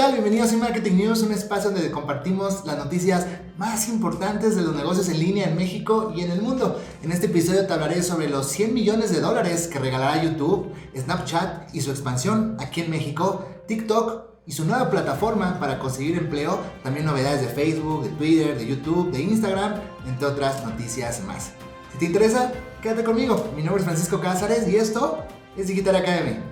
[0.00, 0.12] tal?
[0.12, 3.26] Bienvenidos a Marketing News, un espacio donde compartimos las noticias
[3.58, 6.80] más importantes de los negocios en línea en México y en el mundo.
[7.02, 11.74] En este episodio te hablaré sobre los 100 millones de dólares que regalará YouTube, Snapchat
[11.74, 17.04] y su expansión aquí en México, TikTok y su nueva plataforma para conseguir empleo, también
[17.04, 19.74] novedades de Facebook, de Twitter, de YouTube, de Instagram,
[20.06, 21.50] entre otras noticias más.
[21.92, 23.50] Si te interesa, quédate conmigo.
[23.54, 25.18] Mi nombre es Francisco Cázares y esto
[25.58, 26.49] es Digital Academy.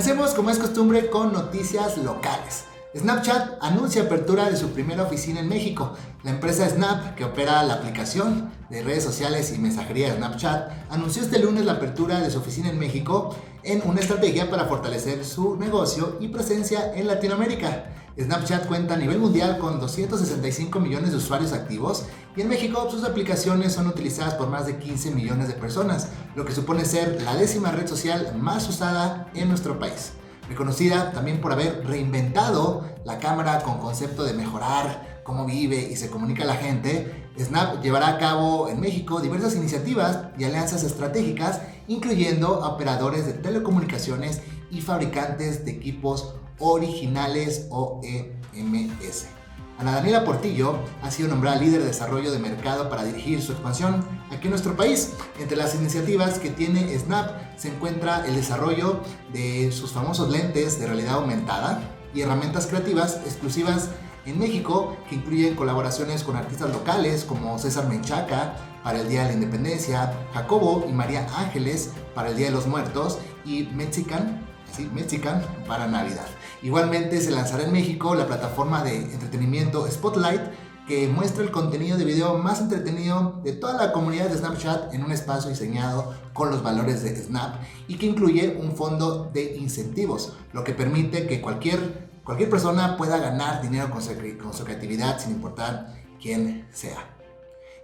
[0.00, 2.64] Comencemos como es costumbre con noticias locales.
[2.96, 5.92] Snapchat anuncia apertura de su primera oficina en México.
[6.22, 11.38] La empresa Snap, que opera la aplicación de redes sociales y mensajería Snapchat, anunció este
[11.38, 16.16] lunes la apertura de su oficina en México en una estrategia para fortalecer su negocio
[16.18, 17.92] y presencia en Latinoamérica.
[18.18, 22.06] Snapchat cuenta a nivel mundial con 265 millones de usuarios activos
[22.40, 26.52] en México sus aplicaciones son utilizadas por más de 15 millones de personas, lo que
[26.52, 30.12] supone ser la décima red social más usada en nuestro país
[30.50, 36.10] reconocida también por haber reinventado la cámara con concepto de mejorar cómo vive y se
[36.10, 42.58] comunica la gente, Snap llevará a cabo en México diversas iniciativas y alianzas estratégicas, incluyendo
[42.66, 49.39] operadores de telecomunicaciones y fabricantes de equipos originales o EMS.
[49.80, 54.04] Ana Daniela Portillo ha sido nombrada líder de desarrollo de mercado para dirigir su expansión
[54.30, 55.14] aquí en nuestro país.
[55.38, 59.00] Entre las iniciativas que tiene Snap se encuentra el desarrollo
[59.32, 61.80] de sus famosos lentes de realidad aumentada
[62.12, 63.88] y herramientas creativas exclusivas
[64.26, 69.28] en México que incluyen colaboraciones con artistas locales como César Menchaca para el Día de
[69.28, 74.46] la Independencia, Jacobo y María Ángeles para el Día de los Muertos y Mexican
[74.92, 76.26] Mexican para Navidad.
[76.62, 80.42] Igualmente se lanzará en México la plataforma de entretenimiento Spotlight
[80.86, 85.04] que muestra el contenido de video más entretenido de toda la comunidad de Snapchat en
[85.04, 90.32] un espacio diseñado con los valores de Snap y que incluye un fondo de incentivos,
[90.52, 94.10] lo que permite que cualquier, cualquier persona pueda ganar dinero con su,
[94.42, 97.16] con su creatividad sin importar quién sea.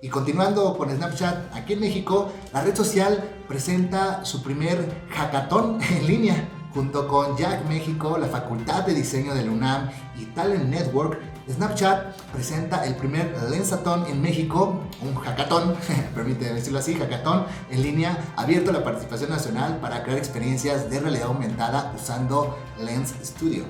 [0.02, 6.06] Y continuando con Snapchat, aquí en México, la red social presenta su primer hackathon en
[6.06, 11.18] línea Junto con Jack México, la Facultad de Diseño del UNAM y Talent Network,
[11.50, 15.74] Snapchat presenta el primer Lensathon en México, un hackathon,
[16.14, 21.00] permíteme decirlo así, hackathon en línea abierto a la participación nacional para crear experiencias de
[21.00, 23.64] realidad aumentada usando Lens Studio.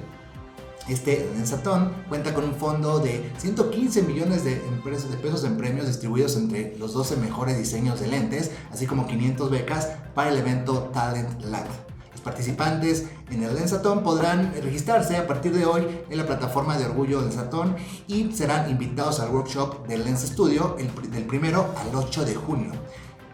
[0.88, 6.36] Este Lensathon cuenta con un fondo de 115 millones de, de pesos en premios distribuidos
[6.36, 11.40] entre los 12 mejores diseños de lentes, así como 500 becas para el evento Talent
[11.42, 11.85] Lab
[12.26, 17.22] participantes en el Lensatón podrán registrarse a partir de hoy en la plataforma de Orgullo
[17.22, 17.76] Lensatón
[18.08, 20.76] y serán invitados al workshop del Lens Studio
[21.10, 22.72] del primero al 8 de junio.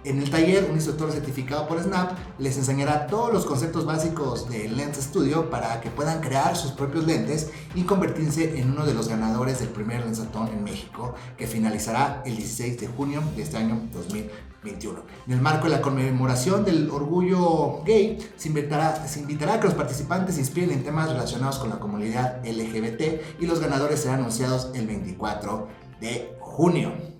[0.04, 4.76] En el taller, un instructor certificado por Snap les enseñará todos los conceptos básicos del
[4.76, 9.08] Lens Studio para que puedan crear sus propios lentes y convertirse en uno de los
[9.08, 13.80] ganadores del primer Lensatón en México, que finalizará el 16 de junio de este año
[13.92, 14.42] 2020.
[14.64, 19.66] En el marco de la conmemoración del orgullo gay, se invitará, se invitará a que
[19.66, 24.20] los participantes se inspiren en temas relacionados con la comunidad LGBT y los ganadores serán
[24.20, 25.68] anunciados el 24
[26.00, 27.11] de junio.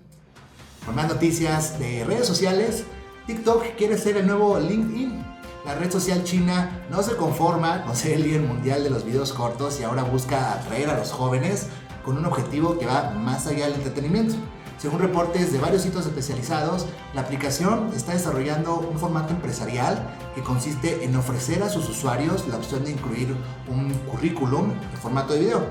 [0.85, 2.83] Por más noticias de redes sociales,
[3.25, 5.23] TikTok quiere ser el nuevo LinkedIn.
[5.65, 9.31] La red social china no se conforma con ser el líder mundial de los videos
[9.31, 11.67] cortos y ahora busca atraer a los jóvenes
[12.03, 14.35] con un objetivo que va más allá del entretenimiento.
[14.77, 20.05] Según reportes de varios sitios especializados, la aplicación está desarrollando un formato empresarial
[20.35, 23.33] que consiste en ofrecer a sus usuarios la opción de incluir
[23.69, 25.65] un currículum en formato de video.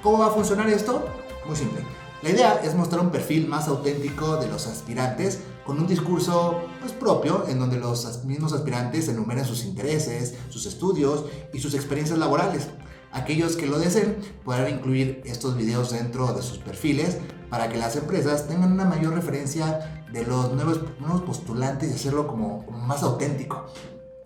[0.00, 1.04] ¿Cómo va a funcionar esto?
[1.44, 2.03] Muy simple.
[2.24, 6.92] La idea es mostrar un perfil más auténtico de los aspirantes con un discurso pues,
[6.92, 12.68] propio en donde los mismos aspirantes enumeran sus intereses, sus estudios y sus experiencias laborales.
[13.12, 17.18] Aquellos que lo deseen podrán incluir estos videos dentro de sus perfiles
[17.50, 22.26] para que las empresas tengan una mayor referencia de los nuevos, nuevos postulantes y hacerlo
[22.26, 23.66] como, más auténtico.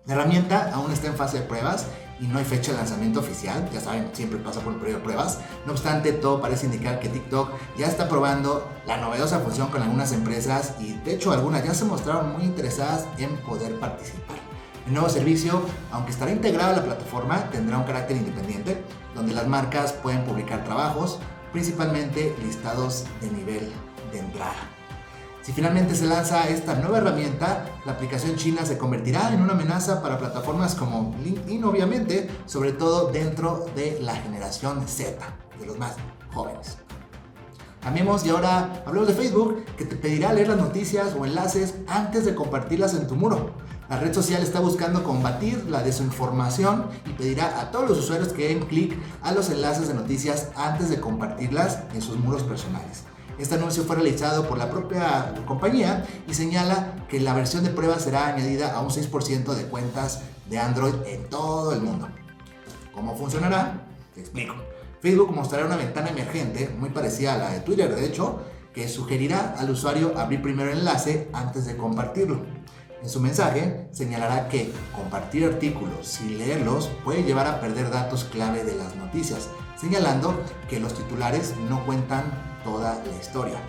[0.05, 1.85] La herramienta aún está en fase de pruebas
[2.19, 5.03] y no hay fecha de lanzamiento oficial, ya saben, siempre pasa por un periodo de
[5.05, 5.39] pruebas.
[5.65, 10.11] No obstante, todo parece indicar que TikTok ya está probando la novedosa función con algunas
[10.11, 14.37] empresas y de hecho algunas ya se mostraron muy interesadas en poder participar.
[14.85, 15.61] El nuevo servicio,
[15.91, 18.83] aunque estará integrado a la plataforma, tendrá un carácter independiente,
[19.13, 21.19] donde las marcas pueden publicar trabajos,
[21.51, 23.71] principalmente listados de nivel
[24.11, 24.78] de entrada.
[25.41, 30.01] Si finalmente se lanza esta nueva herramienta, la aplicación china se convertirá en una amenaza
[30.01, 35.17] para plataformas como LinkedIn, obviamente, sobre todo dentro de la generación Z,
[35.59, 35.95] de los más
[36.33, 36.77] jóvenes.
[37.81, 42.25] Cambiemos y ahora hablemos de Facebook, que te pedirá leer las noticias o enlaces antes
[42.25, 43.51] de compartirlas en tu muro.
[43.89, 48.49] La red social está buscando combatir la desinformación y pedirá a todos los usuarios que
[48.49, 53.05] den clic a los enlaces de noticias antes de compartirlas en sus muros personales.
[53.39, 57.97] Este anuncio fue realizado por la propia compañía y señala que la versión de prueba
[57.97, 62.09] será añadida a un 6% de cuentas de Android en todo el mundo.
[62.93, 63.87] ¿Cómo funcionará?
[64.13, 64.55] Te explico.
[65.01, 68.41] Facebook mostrará una ventana emergente muy parecida a la de Twitter, de hecho,
[68.73, 72.41] que sugerirá al usuario abrir primero el enlace antes de compartirlo.
[73.01, 78.65] En su mensaje señalará que compartir artículos sin leerlos puede llevar a perder datos clave
[78.65, 79.47] de las noticias,
[79.79, 80.37] señalando
[80.69, 83.59] que los titulares no cuentan toda la historia.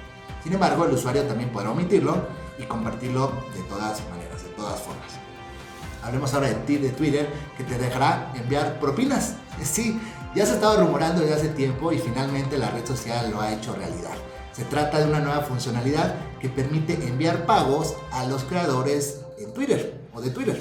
[0.42, 2.26] Sin embargo, el usuario también podrá omitirlo
[2.58, 5.12] y compartirlo de todas maneras, de todas formas.
[6.02, 9.34] Hablemos ahora de, de Twitter que te dejará enviar propinas.
[9.62, 10.00] Sí,
[10.34, 13.74] ya se estaba rumorando desde hace tiempo y finalmente la red social lo ha hecho
[13.74, 14.14] realidad.
[14.52, 20.00] Se trata de una nueva funcionalidad que permite enviar pagos a los creadores en Twitter
[20.14, 20.60] o de Twitter.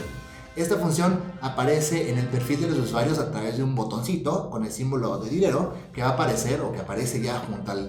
[0.56, 4.66] Esta función aparece en el perfil de los usuarios a través de un botoncito con
[4.66, 7.88] el símbolo de dinero que va a aparecer o que aparece ya junto al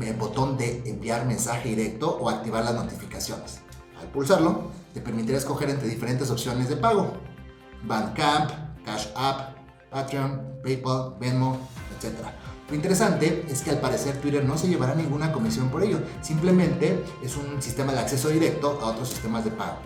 [0.00, 3.60] eh, botón de enviar mensaje directo o activar las notificaciones.
[4.00, 7.12] Al pulsarlo, te permitirá escoger entre diferentes opciones de pago.
[7.84, 8.50] Bandcamp,
[8.84, 9.56] Cash App,
[9.90, 11.58] Patreon, PayPal, Venmo,
[11.96, 12.14] etc.
[12.68, 17.04] Lo interesante es que al parecer Twitter no se llevará ninguna comisión por ello, simplemente
[17.22, 19.76] es un sistema de acceso directo a otros sistemas de pago.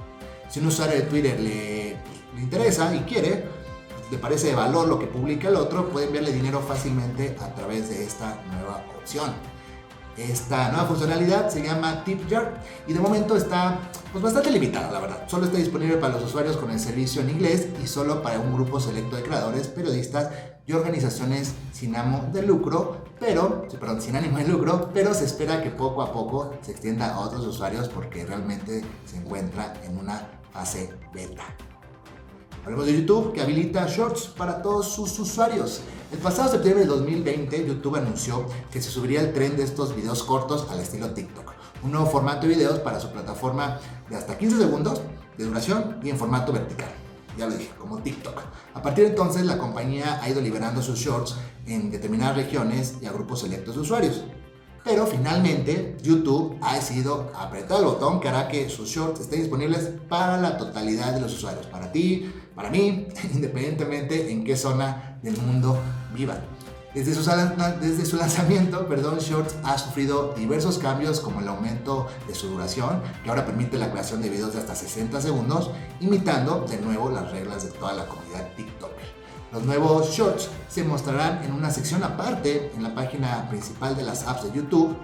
[0.48, 1.96] Si un usuario de Twitter le,
[2.34, 3.44] le interesa y quiere,
[4.10, 7.88] le parece de valor lo que publica el otro, puede enviarle dinero fácilmente a través
[7.88, 9.32] de esta nueva opción.
[10.16, 13.78] Esta nueva funcionalidad se llama TipJar y de momento está
[14.12, 15.24] pues, bastante limitada, la verdad.
[15.28, 18.54] Solo está disponible para los usuarios con el servicio en inglés y solo para un
[18.54, 20.30] grupo selecto de creadores, periodistas
[20.66, 25.62] y organizaciones sin ánimo de lucro, pero, perdón, sin ánimo de lucro, pero se espera
[25.62, 30.28] que poco a poco se extienda a otros usuarios porque realmente se encuentra en una
[30.50, 31.44] fase beta.
[32.64, 35.82] Hablemos de YouTube que habilita Shorts para todos sus usuarios.
[36.12, 40.22] El pasado septiembre de 2020, YouTube anunció que se subiría el tren de estos videos
[40.22, 44.56] cortos al estilo TikTok, un nuevo formato de videos para su plataforma de hasta 15
[44.56, 45.00] segundos
[45.36, 46.88] de duración y en formato vertical.
[47.36, 48.40] Ya lo dije, como TikTok.
[48.74, 51.34] A partir de entonces, la compañía ha ido liberando sus shorts
[51.66, 54.22] en determinadas regiones y a grupos selectos de usuarios.
[54.84, 59.90] Pero finalmente YouTube ha decidido apretar el botón que hará que sus shorts estén disponibles
[60.08, 65.36] para la totalidad de los usuarios, para ti, para mí, independientemente en qué zona del
[65.36, 65.78] mundo
[66.12, 66.40] vivan.
[66.94, 67.30] Desde su,
[67.78, 73.02] desde su, lanzamiento, perdón, Shorts ha sufrido diversos cambios como el aumento de su duración,
[73.22, 75.70] que ahora permite la creación de videos de hasta 60 segundos,
[76.00, 78.92] imitando de nuevo las reglas de toda la comunidad TikTok.
[79.52, 84.26] Los nuevos shorts se mostrarán en una sección aparte en la página principal de las
[84.26, 84.96] apps de YouTube,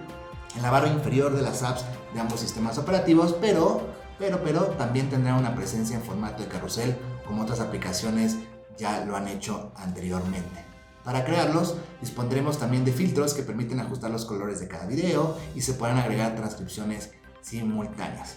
[0.56, 1.84] en la barra inferior de las apps
[2.14, 3.82] de ambos sistemas operativos, pero,
[4.18, 6.96] pero, pero también tendrá una presencia en formato de carrusel
[7.26, 8.36] como otras aplicaciones
[8.78, 10.64] ya lo han hecho anteriormente.
[11.04, 15.60] Para crearlos, dispondremos también de filtros que permiten ajustar los colores de cada video y
[15.60, 17.10] se pueden agregar transcripciones
[17.40, 18.36] simultáneas.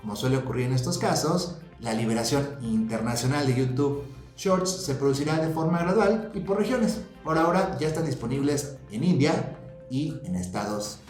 [0.00, 4.04] Como suele ocurrir en estos casos, la liberación internacional de YouTube
[4.36, 7.00] Shorts se producirá de forma gradual y por regiones.
[7.24, 9.56] Por ahora ya están disponibles en India
[9.90, 11.06] y en Estados Unidos.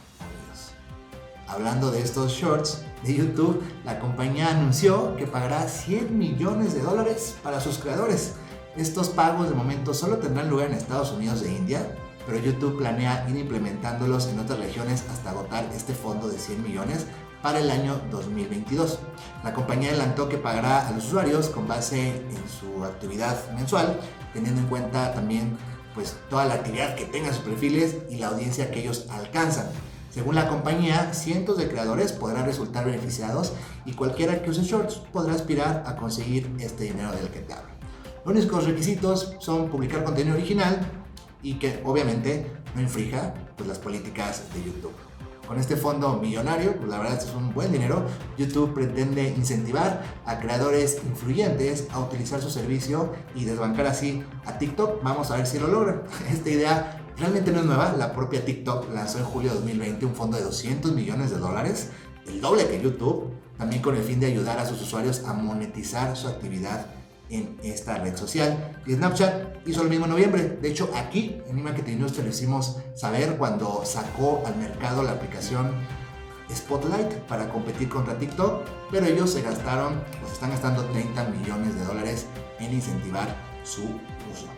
[1.48, 7.36] Hablando de estos shorts de YouTube, la compañía anunció que pagará 100 millones de dólares
[7.42, 8.34] para sus creadores.
[8.76, 13.26] Estos pagos de momento solo tendrán lugar en Estados Unidos e India, pero YouTube planea
[13.30, 17.06] ir implementándolos en otras regiones hasta agotar este fondo de 100 millones
[17.42, 18.98] para el año 2022.
[19.44, 24.00] La compañía adelantó que pagará a los usuarios con base en su actividad mensual,
[24.34, 25.56] teniendo en cuenta también
[25.94, 29.66] pues, toda la actividad que tengan sus perfiles y la audiencia que ellos alcanzan.
[30.16, 33.52] Según la compañía, cientos de creadores podrán resultar beneficiados
[33.84, 37.68] y cualquiera que use Shorts podrá aspirar a conseguir este dinero del que te hablo.
[38.24, 40.80] Los únicos requisitos son publicar contenido original
[41.42, 44.94] y que obviamente no infrija pues, las políticas de YouTube.
[45.46, 48.06] Con este fondo millonario, pues la verdad es un buen dinero,
[48.38, 55.02] YouTube pretende incentivar a creadores influyentes a utilizar su servicio y desbancar así a TikTok.
[55.04, 56.04] Vamos a ver si lo logran.
[56.32, 60.14] Esta idea realmente no es nueva, la propia TikTok lanzó en julio de 2020 un
[60.14, 61.90] fondo de 200 millones de dólares,
[62.26, 66.16] el doble que YouTube, también con el fin de ayudar a sus usuarios a monetizar
[66.16, 66.86] su actividad
[67.30, 68.80] en esta red social.
[68.86, 70.58] Y Snapchat hizo lo mismo en noviembre.
[70.60, 75.72] De hecho, aquí en Marketing te lo hicimos saber cuando sacó al mercado la aplicación
[76.54, 81.84] Spotlight para competir contra TikTok, pero ellos se gastaron, pues están gastando 30 millones de
[81.84, 82.26] dólares
[82.60, 84.55] en incentivar su uso.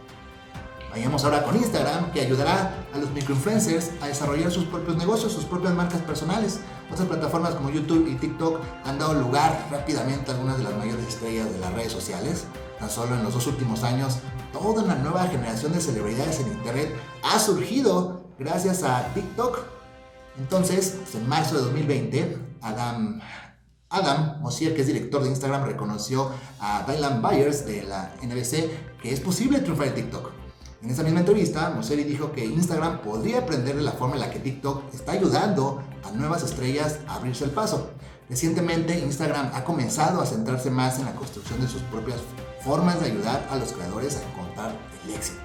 [0.90, 5.45] Vayamos ahora con Instagram, que ayudará a los microinfluencers a desarrollar sus propios negocios, sus
[5.45, 6.61] propias marcas personales.
[6.90, 11.07] Otras plataformas como YouTube y TikTok han dado lugar rápidamente a algunas de las mayores
[11.07, 12.47] estrellas de las redes sociales.
[12.78, 14.18] Tan solo en los dos últimos años,
[14.52, 19.59] toda una nueva generación de celebridades en Internet ha surgido gracias a TikTok.
[20.38, 23.21] Entonces, pues, en marzo de 2020, Adam
[23.90, 26.30] Adam Mosier, que es director de Instagram, reconoció
[26.61, 28.68] a Dylan Byers de la NBC
[29.02, 30.48] que es posible triunfar en TikTok.
[30.80, 34.30] En esa misma entrevista, Moseri dijo que Instagram podría aprender de la forma en la
[34.30, 37.90] que TikTok está ayudando a nuevas estrellas a abrirse el paso.
[38.30, 42.20] Recientemente, Instagram ha comenzado a centrarse más en la construcción de sus propias
[42.64, 45.40] formas de ayudar a los creadores a encontrar el éxito.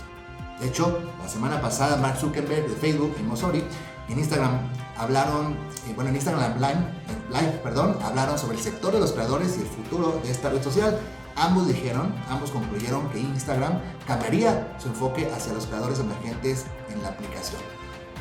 [0.60, 3.64] De hecho, la semana pasada, Mark Zuckerberg de Facebook y Mosori
[4.10, 5.54] en Instagram hablaron,
[5.88, 9.68] eh, bueno, en Instagram Live, perdón, hablaron sobre el sector de los creadores y el
[9.68, 11.00] futuro de esta red social
[11.36, 17.10] Ambos dijeron, ambos concluyeron que Instagram cambiaría su enfoque hacia los creadores emergentes en la
[17.10, 17.62] aplicación.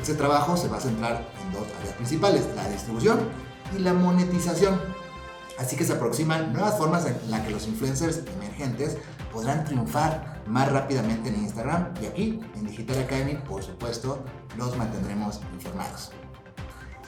[0.01, 3.19] Ese trabajo se va a centrar en dos áreas principales, la distribución
[3.75, 4.79] y la monetización.
[5.59, 8.97] Así que se aproximan nuevas formas en las que los influencers emergentes
[9.31, 14.23] podrán triunfar más rápidamente en Instagram y aquí en Digital Academy, por supuesto,
[14.57, 16.11] los mantendremos informados.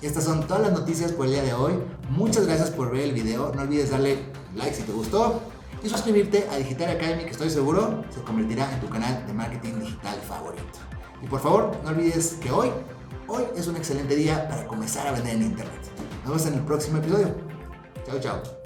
[0.02, 1.74] Estas son todas las noticias por el día de hoy.
[2.10, 3.52] Muchas gracias por ver el video.
[3.56, 4.20] No olvides darle
[4.56, 5.42] like si te gustó,
[5.86, 9.82] y suscribirte a Digital Academy que estoy seguro se convertirá en tu canal de marketing
[9.82, 10.64] digital favorito.
[11.22, 12.72] Y por favor, no olvides que hoy,
[13.28, 15.82] hoy es un excelente día para comenzar a vender en Internet.
[16.24, 17.36] Nos vemos en el próximo episodio.
[18.08, 18.65] Chao, chao.